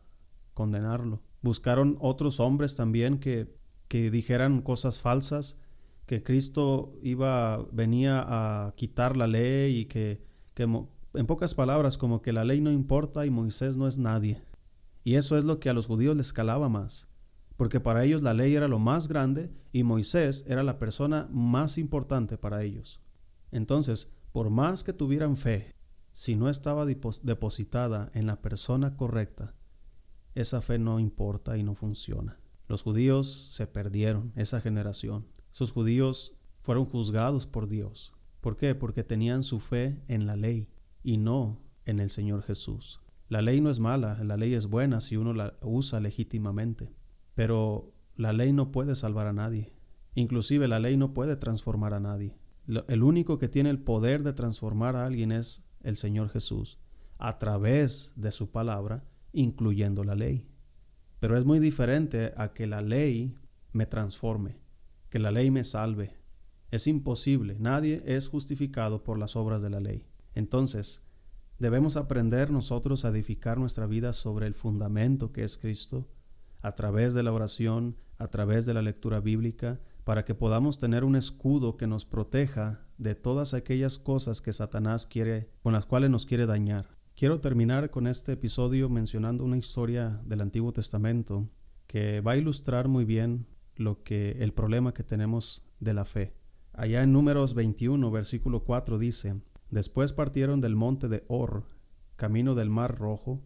[0.54, 1.22] condenarlo.
[1.42, 3.54] Buscaron otros hombres también que,
[3.88, 5.60] que dijeran cosas falsas,
[6.10, 10.20] que Cristo iba, venía a quitar la ley y que,
[10.54, 14.42] que en pocas palabras, como que la ley no importa y Moisés no es nadie.
[15.04, 17.06] Y eso es lo que a los judíos les calaba más,
[17.56, 21.78] porque para ellos la ley era lo más grande y Moisés era la persona más
[21.78, 23.00] importante para ellos.
[23.52, 25.76] Entonces, por más que tuvieran fe,
[26.12, 29.54] si no estaba depositada en la persona correcta,
[30.34, 32.40] esa fe no importa y no funciona.
[32.66, 35.26] Los judíos se perdieron, esa generación.
[35.50, 38.12] Sus judíos fueron juzgados por Dios.
[38.40, 38.74] ¿Por qué?
[38.74, 40.68] Porque tenían su fe en la ley
[41.02, 43.00] y no en el Señor Jesús.
[43.28, 46.94] La ley no es mala, la ley es buena si uno la usa legítimamente,
[47.34, 49.72] pero la ley no puede salvar a nadie.
[50.14, 52.36] Inclusive la ley no puede transformar a nadie.
[52.88, 56.78] El único que tiene el poder de transformar a alguien es el Señor Jesús,
[57.18, 60.48] a través de su palabra, incluyendo la ley.
[61.18, 63.34] Pero es muy diferente a que la ley
[63.72, 64.59] me transforme,
[65.10, 66.16] que la ley me salve.
[66.70, 70.06] Es imposible, nadie es justificado por las obras de la ley.
[70.34, 71.02] Entonces,
[71.60, 76.08] Debemos aprender nosotros a edificar nuestra vida sobre el fundamento que es Cristo,
[76.62, 81.04] a través de la oración, a través de la lectura bíblica, para que podamos tener
[81.04, 86.08] un escudo que nos proteja de todas aquellas cosas que Satanás quiere, con las cuales
[86.08, 86.96] nos quiere dañar.
[87.14, 91.50] Quiero terminar con este episodio mencionando una historia del Antiguo Testamento
[91.86, 93.46] que va a ilustrar muy bien
[93.80, 96.36] lo que el problema que tenemos de la fe.
[96.72, 99.40] Allá en Números 21, versículo 4 dice:
[99.70, 101.66] Después partieron del monte de Or,
[102.16, 103.42] camino del mar rojo,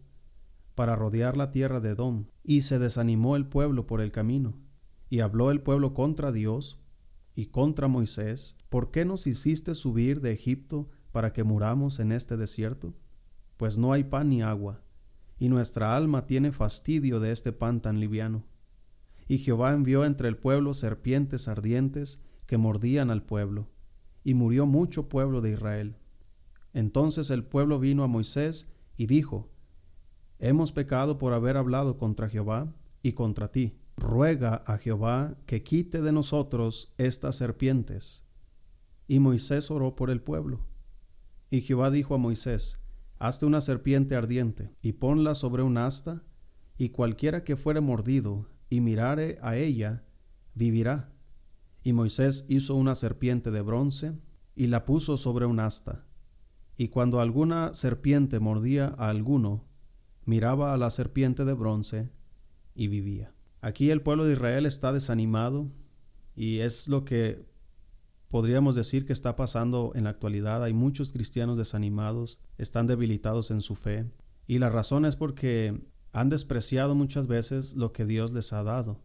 [0.75, 4.59] para rodear la tierra de Edom, y se desanimó el pueblo por el camino.
[5.09, 6.81] Y habló el pueblo contra Dios
[7.33, 12.37] y contra Moisés, ¿por qué nos hiciste subir de Egipto para que muramos en este
[12.37, 12.93] desierto?
[13.57, 14.83] Pues no hay pan ni agua,
[15.37, 18.45] y nuestra alma tiene fastidio de este pan tan liviano.
[19.27, 23.69] Y Jehová envió entre el pueblo serpientes ardientes que mordían al pueblo,
[24.23, 25.97] y murió mucho pueblo de Israel.
[26.73, 29.49] Entonces el pueblo vino a Moisés y dijo,
[30.39, 33.79] Hemos pecado por haber hablado contra Jehová y contra ti.
[33.97, 38.27] Ruega a Jehová que quite de nosotros estas serpientes.
[39.07, 40.65] Y Moisés oró por el pueblo.
[41.49, 42.81] Y Jehová dijo a Moisés,
[43.17, 46.23] Hazte una serpiente ardiente, y ponla sobre un asta,
[46.77, 50.03] y cualquiera que fuere mordido y mirare a ella,
[50.53, 51.13] vivirá.
[51.83, 54.13] Y Moisés hizo una serpiente de bronce,
[54.55, 56.05] y la puso sobre un asta
[56.77, 59.65] y cuando alguna serpiente mordía a alguno,
[60.25, 62.09] miraba a la serpiente de bronce
[62.73, 63.33] y vivía.
[63.61, 65.71] Aquí el pueblo de Israel está desanimado
[66.35, 67.45] y es lo que
[68.27, 70.63] podríamos decir que está pasando en la actualidad.
[70.63, 74.11] Hay muchos cristianos desanimados, están debilitados en su fe
[74.45, 75.81] y la razón es porque
[76.15, 79.01] han despreciado muchas veces lo que Dios les ha dado.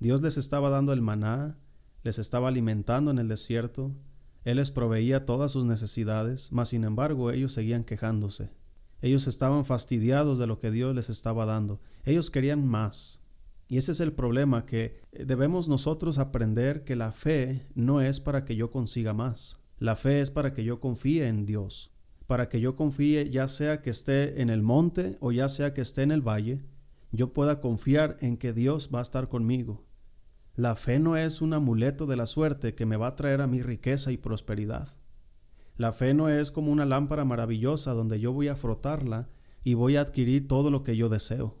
[0.00, 1.56] Dios les estaba dando el maná,
[2.02, 3.94] les estaba alimentando en el desierto,
[4.42, 8.50] él les proveía todas sus necesidades, mas sin embargo ellos seguían quejándose.
[9.00, 11.80] Ellos estaban fastidiados de lo que Dios les estaba dando.
[12.04, 13.22] Ellos querían más.
[13.68, 18.44] Y ese es el problema que debemos nosotros aprender que la fe no es para
[18.44, 19.60] que yo consiga más.
[19.78, 21.92] La fe es para que yo confíe en Dios.
[22.28, 25.80] Para que yo confíe ya sea que esté en el monte o ya sea que
[25.80, 26.62] esté en el valle,
[27.10, 29.86] yo pueda confiar en que Dios va a estar conmigo.
[30.54, 33.46] La fe no es un amuleto de la suerte que me va a traer a
[33.46, 34.94] mi riqueza y prosperidad.
[35.78, 39.30] La fe no es como una lámpara maravillosa donde yo voy a frotarla
[39.64, 41.56] y voy a adquirir todo lo que yo deseo.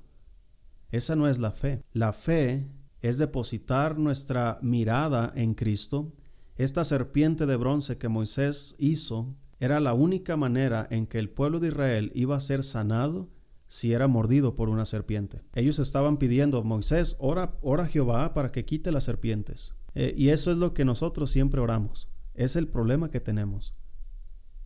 [0.90, 1.82] Esa no es la fe.
[1.94, 2.68] La fe
[3.00, 6.12] es depositar nuestra mirada en Cristo.
[6.56, 11.60] Esta serpiente de bronce que Moisés hizo era la única manera en que el pueblo
[11.60, 13.28] de Israel iba a ser sanado
[13.66, 15.42] si era mordido por una serpiente.
[15.54, 19.74] Ellos estaban pidiendo, Moisés, ora, ora a Jehová para que quite las serpientes.
[19.94, 22.08] Eh, y eso es lo que nosotros siempre oramos.
[22.34, 23.74] Es el problema que tenemos.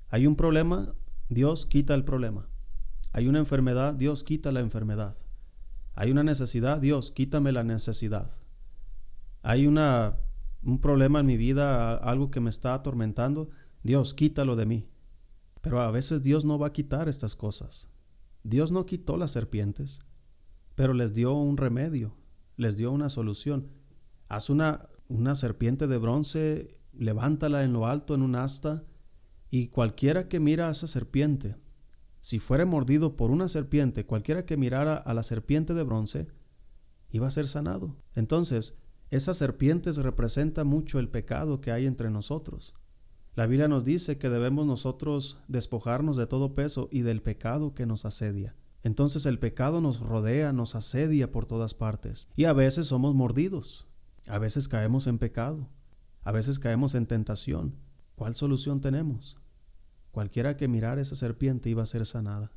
[0.09, 0.95] Hay un problema,
[1.29, 2.49] Dios quita el problema.
[3.13, 5.17] Hay una enfermedad, Dios quita la enfermedad.
[5.95, 8.31] Hay una necesidad, Dios quítame la necesidad.
[9.43, 10.19] Hay una,
[10.63, 13.51] un problema en mi vida, algo que me está atormentando,
[13.83, 14.89] Dios quítalo de mí.
[15.61, 17.89] Pero a veces Dios no va a quitar estas cosas.
[18.43, 20.01] Dios no quitó las serpientes,
[20.75, 22.17] pero les dio un remedio,
[22.57, 23.71] les dio una solución.
[24.29, 28.85] Haz una, una serpiente de bronce, levántala en lo alto en un asta,
[29.51, 31.57] y cualquiera que mira a esa serpiente,
[32.21, 36.29] si fuera mordido por una serpiente, cualquiera que mirara a la serpiente de bronce,
[37.11, 37.97] iba a ser sanado.
[38.15, 38.79] Entonces,
[39.11, 42.75] esas serpientes representan mucho el pecado que hay entre nosotros.
[43.35, 47.87] La Biblia nos dice que debemos nosotros despojarnos de todo peso y del pecado que
[47.87, 48.55] nos asedia.
[48.83, 52.29] Entonces el pecado nos rodea, nos asedia por todas partes.
[52.37, 53.87] Y a veces somos mordidos,
[54.27, 55.71] a veces caemos en pecado,
[56.25, 57.77] a veces caemos en tentación.
[58.17, 59.39] ¿Cuál solución tenemos?
[60.11, 62.53] Cualquiera que mirara esa serpiente iba a ser sanada.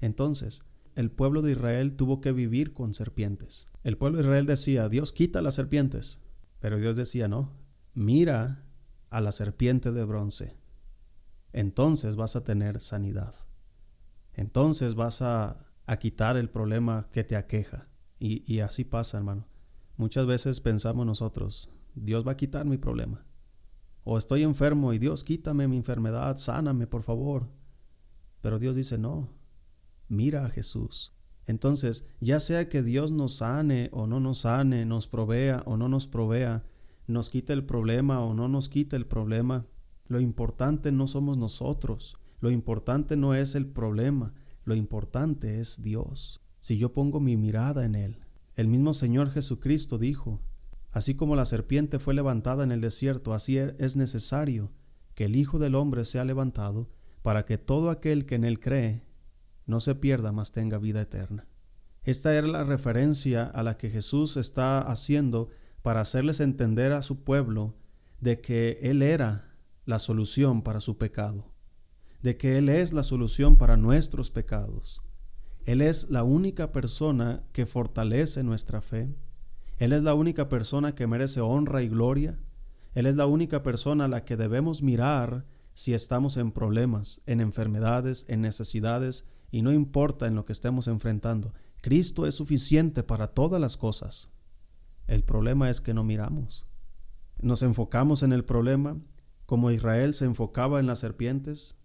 [0.00, 0.62] Entonces,
[0.94, 3.66] el pueblo de Israel tuvo que vivir con serpientes.
[3.82, 6.20] El pueblo de Israel decía, Dios quita las serpientes.
[6.60, 7.50] Pero Dios decía, no,
[7.94, 8.64] mira
[9.12, 10.56] a la serpiente de bronce,
[11.52, 13.34] entonces vas a tener sanidad.
[14.32, 15.68] Entonces vas a,
[16.00, 17.88] quitar el problema que te aqueja.
[18.18, 19.46] Y, y así pasa, hermano.
[19.98, 23.26] Muchas veces pensamos nosotros, Dios va a quitar mi problema.
[24.04, 27.50] O estoy enfermo y Dios quítame mi enfermedad, sáname por favor.
[28.40, 29.28] Pero Dios dice, no,
[30.08, 31.12] mira a Jesús.
[31.46, 35.88] Entonces, ya sea que Dios nos sane o no nos sane, nos provea o no
[35.88, 36.64] nos provea,
[37.06, 39.66] nos quita el problema o no nos quita el problema.
[40.06, 44.34] Lo importante no somos nosotros, lo importante no es el problema,
[44.64, 46.40] lo importante es Dios.
[46.60, 48.20] Si yo pongo mi mirada en Él,
[48.54, 50.40] el mismo Señor Jesucristo dijo,
[50.90, 54.72] así como la serpiente fue levantada en el desierto, así es necesario
[55.14, 56.90] que el Hijo del Hombre sea levantado,
[57.22, 59.06] para que todo aquel que en él cree
[59.66, 61.46] no se pierda, mas tenga vida eterna.
[62.02, 65.50] Esta era la referencia a la que Jesús está haciendo
[65.82, 67.74] para hacerles entender a su pueblo
[68.20, 71.52] de que Él era la solución para su pecado,
[72.22, 75.02] de que Él es la solución para nuestros pecados.
[75.64, 79.14] Él es la única persona que fortalece nuestra fe.
[79.78, 82.38] Él es la única persona que merece honra y gloria.
[82.94, 87.40] Él es la única persona a la que debemos mirar si estamos en problemas, en
[87.40, 91.54] enfermedades, en necesidades, y no importa en lo que estemos enfrentando.
[91.80, 94.30] Cristo es suficiente para todas las cosas.
[95.06, 96.66] El problema es que no miramos.
[97.40, 99.00] Nos enfocamos en el problema
[99.52, 101.76] como Israel se enfocaba en las serpientes.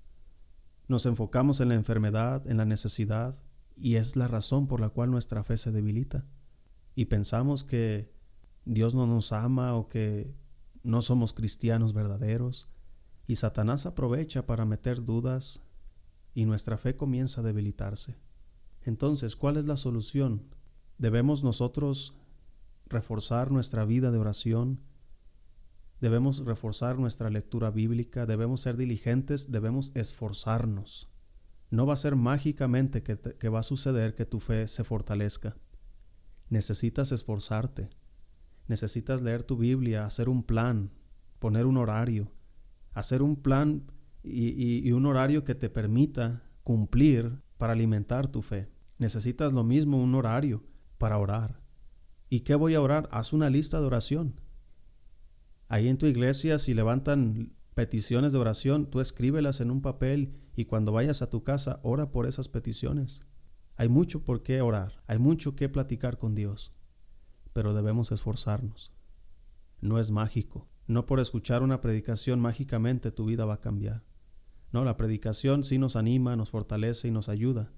[0.88, 3.42] Nos enfocamos en la enfermedad, en la necesidad,
[3.76, 6.26] y es la razón por la cual nuestra fe se debilita.
[6.96, 8.14] Y pensamos que
[8.64, 10.34] Dios no nos ama o que
[10.82, 12.70] no somos cristianos verdaderos.
[13.26, 15.62] Y Satanás aprovecha para meter dudas
[16.34, 18.18] y nuestra fe comienza a debilitarse.
[18.82, 20.44] Entonces, ¿cuál es la solución?
[20.98, 22.16] Debemos nosotros
[22.90, 24.82] reforzar nuestra vida de oración,
[26.00, 31.10] debemos reforzar nuestra lectura bíblica, debemos ser diligentes, debemos esforzarnos.
[31.70, 35.58] No va a ser mágicamente que, que, va a suceder que tu fe se fortalezca.
[36.50, 37.90] Necesitas esforzarte.
[38.68, 40.92] Necesitas leer tu Biblia, hacer un plan,
[41.40, 42.32] poner un horario,
[42.94, 43.92] hacer un plan
[44.24, 48.70] y, y un horario que te permita cumplir para alimentar tu fe.
[48.98, 50.64] Necesitas lo mismo, un horario
[50.98, 51.67] para orar.
[52.30, 53.08] ¿Y qué voy a orar?
[53.12, 54.42] Haz una lista de oración.
[55.70, 60.66] Ahí en tu iglesia, si levantan peticiones de oración, tú escríbelas en un papel y
[60.66, 63.22] cuando vayas a tu casa, ora por esas peticiones.
[63.76, 66.74] Hay mucho por qué orar, hay mucho que platicar con Dios,
[67.54, 68.92] pero debemos esforzarnos.
[69.80, 70.68] No es mágico.
[70.88, 74.06] No por escuchar una predicación mágicamente tu vida va a cambiar.
[74.72, 77.74] No, la predicación sí nos anima, nos fortalece y nos ayuda,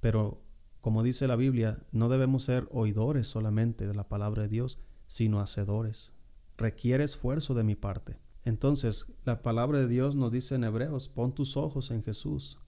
[0.00, 0.43] pero
[0.84, 5.40] como dice la Biblia, no debemos ser oidores solamente de la palabra de Dios, sino
[5.40, 6.12] hacedores.
[6.58, 8.18] Requiere esfuerzo de mi parte.
[8.42, 12.58] Entonces, la palabra de Dios nos dice en Hebreos, pon tus ojos en Jesús,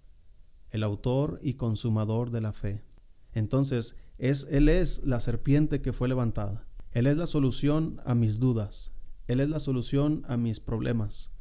[0.70, 2.86] el autor y consumador de la fe.
[3.34, 6.66] Entonces, es, Él es la serpiente que fue levantada.
[6.92, 8.92] Él es la solución a mis dudas.
[9.26, 11.32] Él es la solución a mis problemas.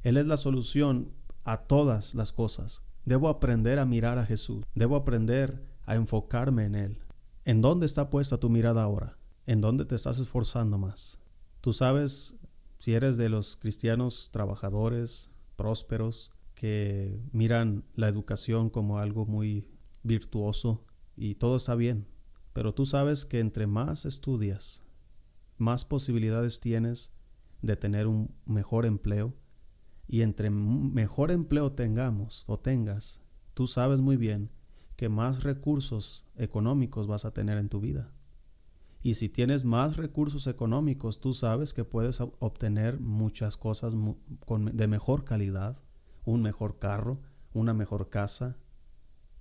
[0.00, 1.12] Él es la solución
[1.44, 2.82] a todas las cosas.
[3.04, 4.64] Debo aprender a mirar a Jesús.
[4.74, 6.98] Debo aprender a enfocarme en Él.
[7.44, 9.18] ¿En dónde está puesta tu mirada ahora?
[9.46, 11.18] ¿En dónde te estás esforzando más?
[11.60, 12.38] Tú sabes
[12.78, 19.68] si eres de los cristianos trabajadores, prósperos, que miran la educación como algo muy
[20.02, 20.84] virtuoso
[21.16, 22.06] y todo está bien,
[22.52, 24.82] pero tú sabes que entre más estudias,
[25.58, 27.12] más posibilidades tienes
[27.62, 29.34] de tener un mejor empleo
[30.06, 33.20] y entre mejor empleo tengamos o tengas,
[33.54, 34.50] tú sabes muy bien
[34.96, 38.12] que más recursos económicos vas a tener en tu vida.
[39.02, 45.24] Y si tienes más recursos económicos, tú sabes que puedes obtener muchas cosas de mejor
[45.24, 45.78] calidad,
[46.24, 47.20] un mejor carro,
[47.52, 48.56] una mejor casa,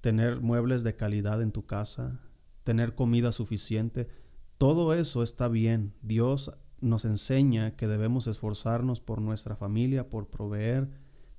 [0.02, 2.20] tener muebles de calidad en tu casa,
[2.66, 4.10] tener comida suficiente.
[4.58, 5.94] Todo eso está bien.
[6.02, 6.52] Dios
[6.82, 10.90] nos enseña que debemos esforzarnos por nuestra familia, por proveer.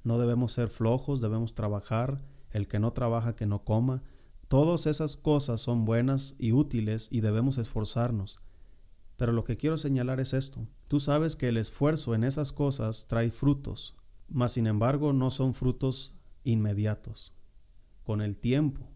[0.02, 2.24] No debemos ser flojos, debemos trabajar
[2.54, 4.02] el que no trabaja que no coma.
[4.48, 8.38] Todas esas cosas son buenas y útiles y debemos esforzarnos.
[9.16, 10.66] Pero lo que quiero señalar es esto.
[10.88, 13.96] Tú sabes que el esfuerzo en esas cosas trae frutos,
[14.28, 17.34] mas sin embargo no son frutos inmediatos.
[18.04, 18.88] Con el tiempo,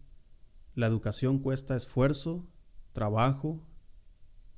[0.73, 2.47] la educación cuesta esfuerzo,
[2.93, 3.61] trabajo,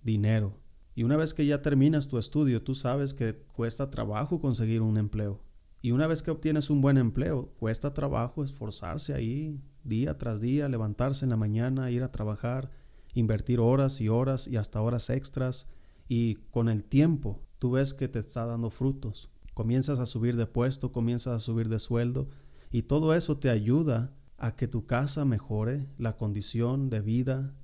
[0.03, 0.59] dinero.
[0.93, 4.97] Y una vez que ya terminas tu estudio, tú sabes que cuesta trabajo conseguir un
[4.97, 5.41] empleo.
[5.81, 10.69] Y una vez que obtienes un buen empleo, cuesta trabajo esforzarse ahí día tras día,
[10.69, 12.69] levantarse en la mañana, ir a trabajar,
[13.15, 15.69] invertir horas y horas y hasta horas extras.
[16.07, 19.31] Y con el tiempo tú ves que te está dando frutos.
[19.55, 22.29] Comienzas a subir de puesto, comienzas a subir de sueldo
[22.69, 27.55] y todo eso te ayuda a que tu casa mejore, la condición de vida,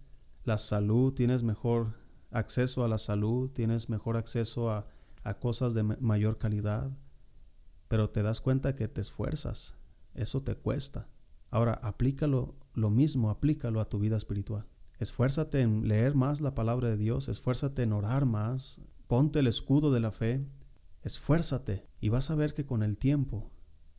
[0.43, 1.93] la salud, tienes mejor
[2.31, 4.87] acceso a la salud, tienes mejor acceso a,
[5.23, 6.91] a cosas de mayor calidad
[7.87, 9.75] pero te das cuenta que te esfuerzas,
[10.13, 11.07] eso te cuesta.
[11.49, 14.67] Ahora, aplícalo lo mismo, aplícalo a tu vida espiritual.
[14.99, 19.91] Esfuérzate en leer más la palabra de Dios, esfuérzate en orar más, ponte el escudo
[19.91, 20.45] de la fe,
[21.03, 23.51] esfuérzate y vas a ver que con el tiempo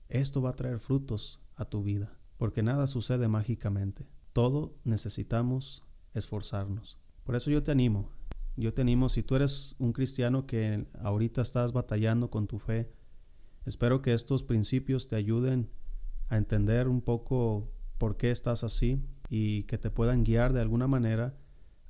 [0.08, 4.08] esto va a traer frutos a tu vida, porque nada sucede mágicamente.
[4.32, 5.84] Todo necesitamos
[6.14, 6.98] esforzarnos.
[7.24, 8.10] Por eso yo te animo,
[8.56, 12.92] yo te animo si tú eres un cristiano que ahorita estás batallando con tu fe,
[13.68, 15.68] Espero que estos principios te ayuden
[16.30, 20.86] a entender un poco por qué estás así y que te puedan guiar de alguna
[20.86, 21.36] manera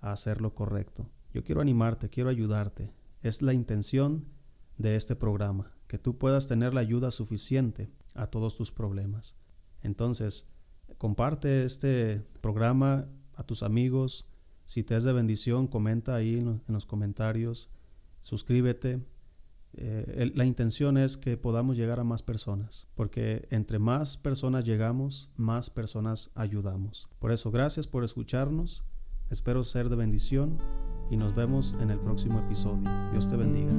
[0.01, 1.09] a hacer lo correcto.
[1.33, 2.93] Yo quiero animarte, quiero ayudarte.
[3.22, 4.24] Es la intención
[4.76, 9.37] de este programa, que tú puedas tener la ayuda suficiente a todos tus problemas.
[9.81, 10.49] Entonces,
[10.99, 13.07] comparte este programa
[13.37, 14.26] a tus amigos.
[14.64, 17.70] Si te es de bendición, comenta ahí en los comentarios.
[18.20, 19.07] Suscríbete.
[19.74, 25.30] Eh, la intención es que podamos llegar a más personas, porque entre más personas llegamos,
[25.36, 27.08] más personas ayudamos.
[27.18, 28.84] Por eso, gracias por escucharnos.
[29.30, 30.58] Espero ser de bendición
[31.10, 32.82] y nos vemos en el próximo episodio.
[33.12, 33.72] Dios te bendiga.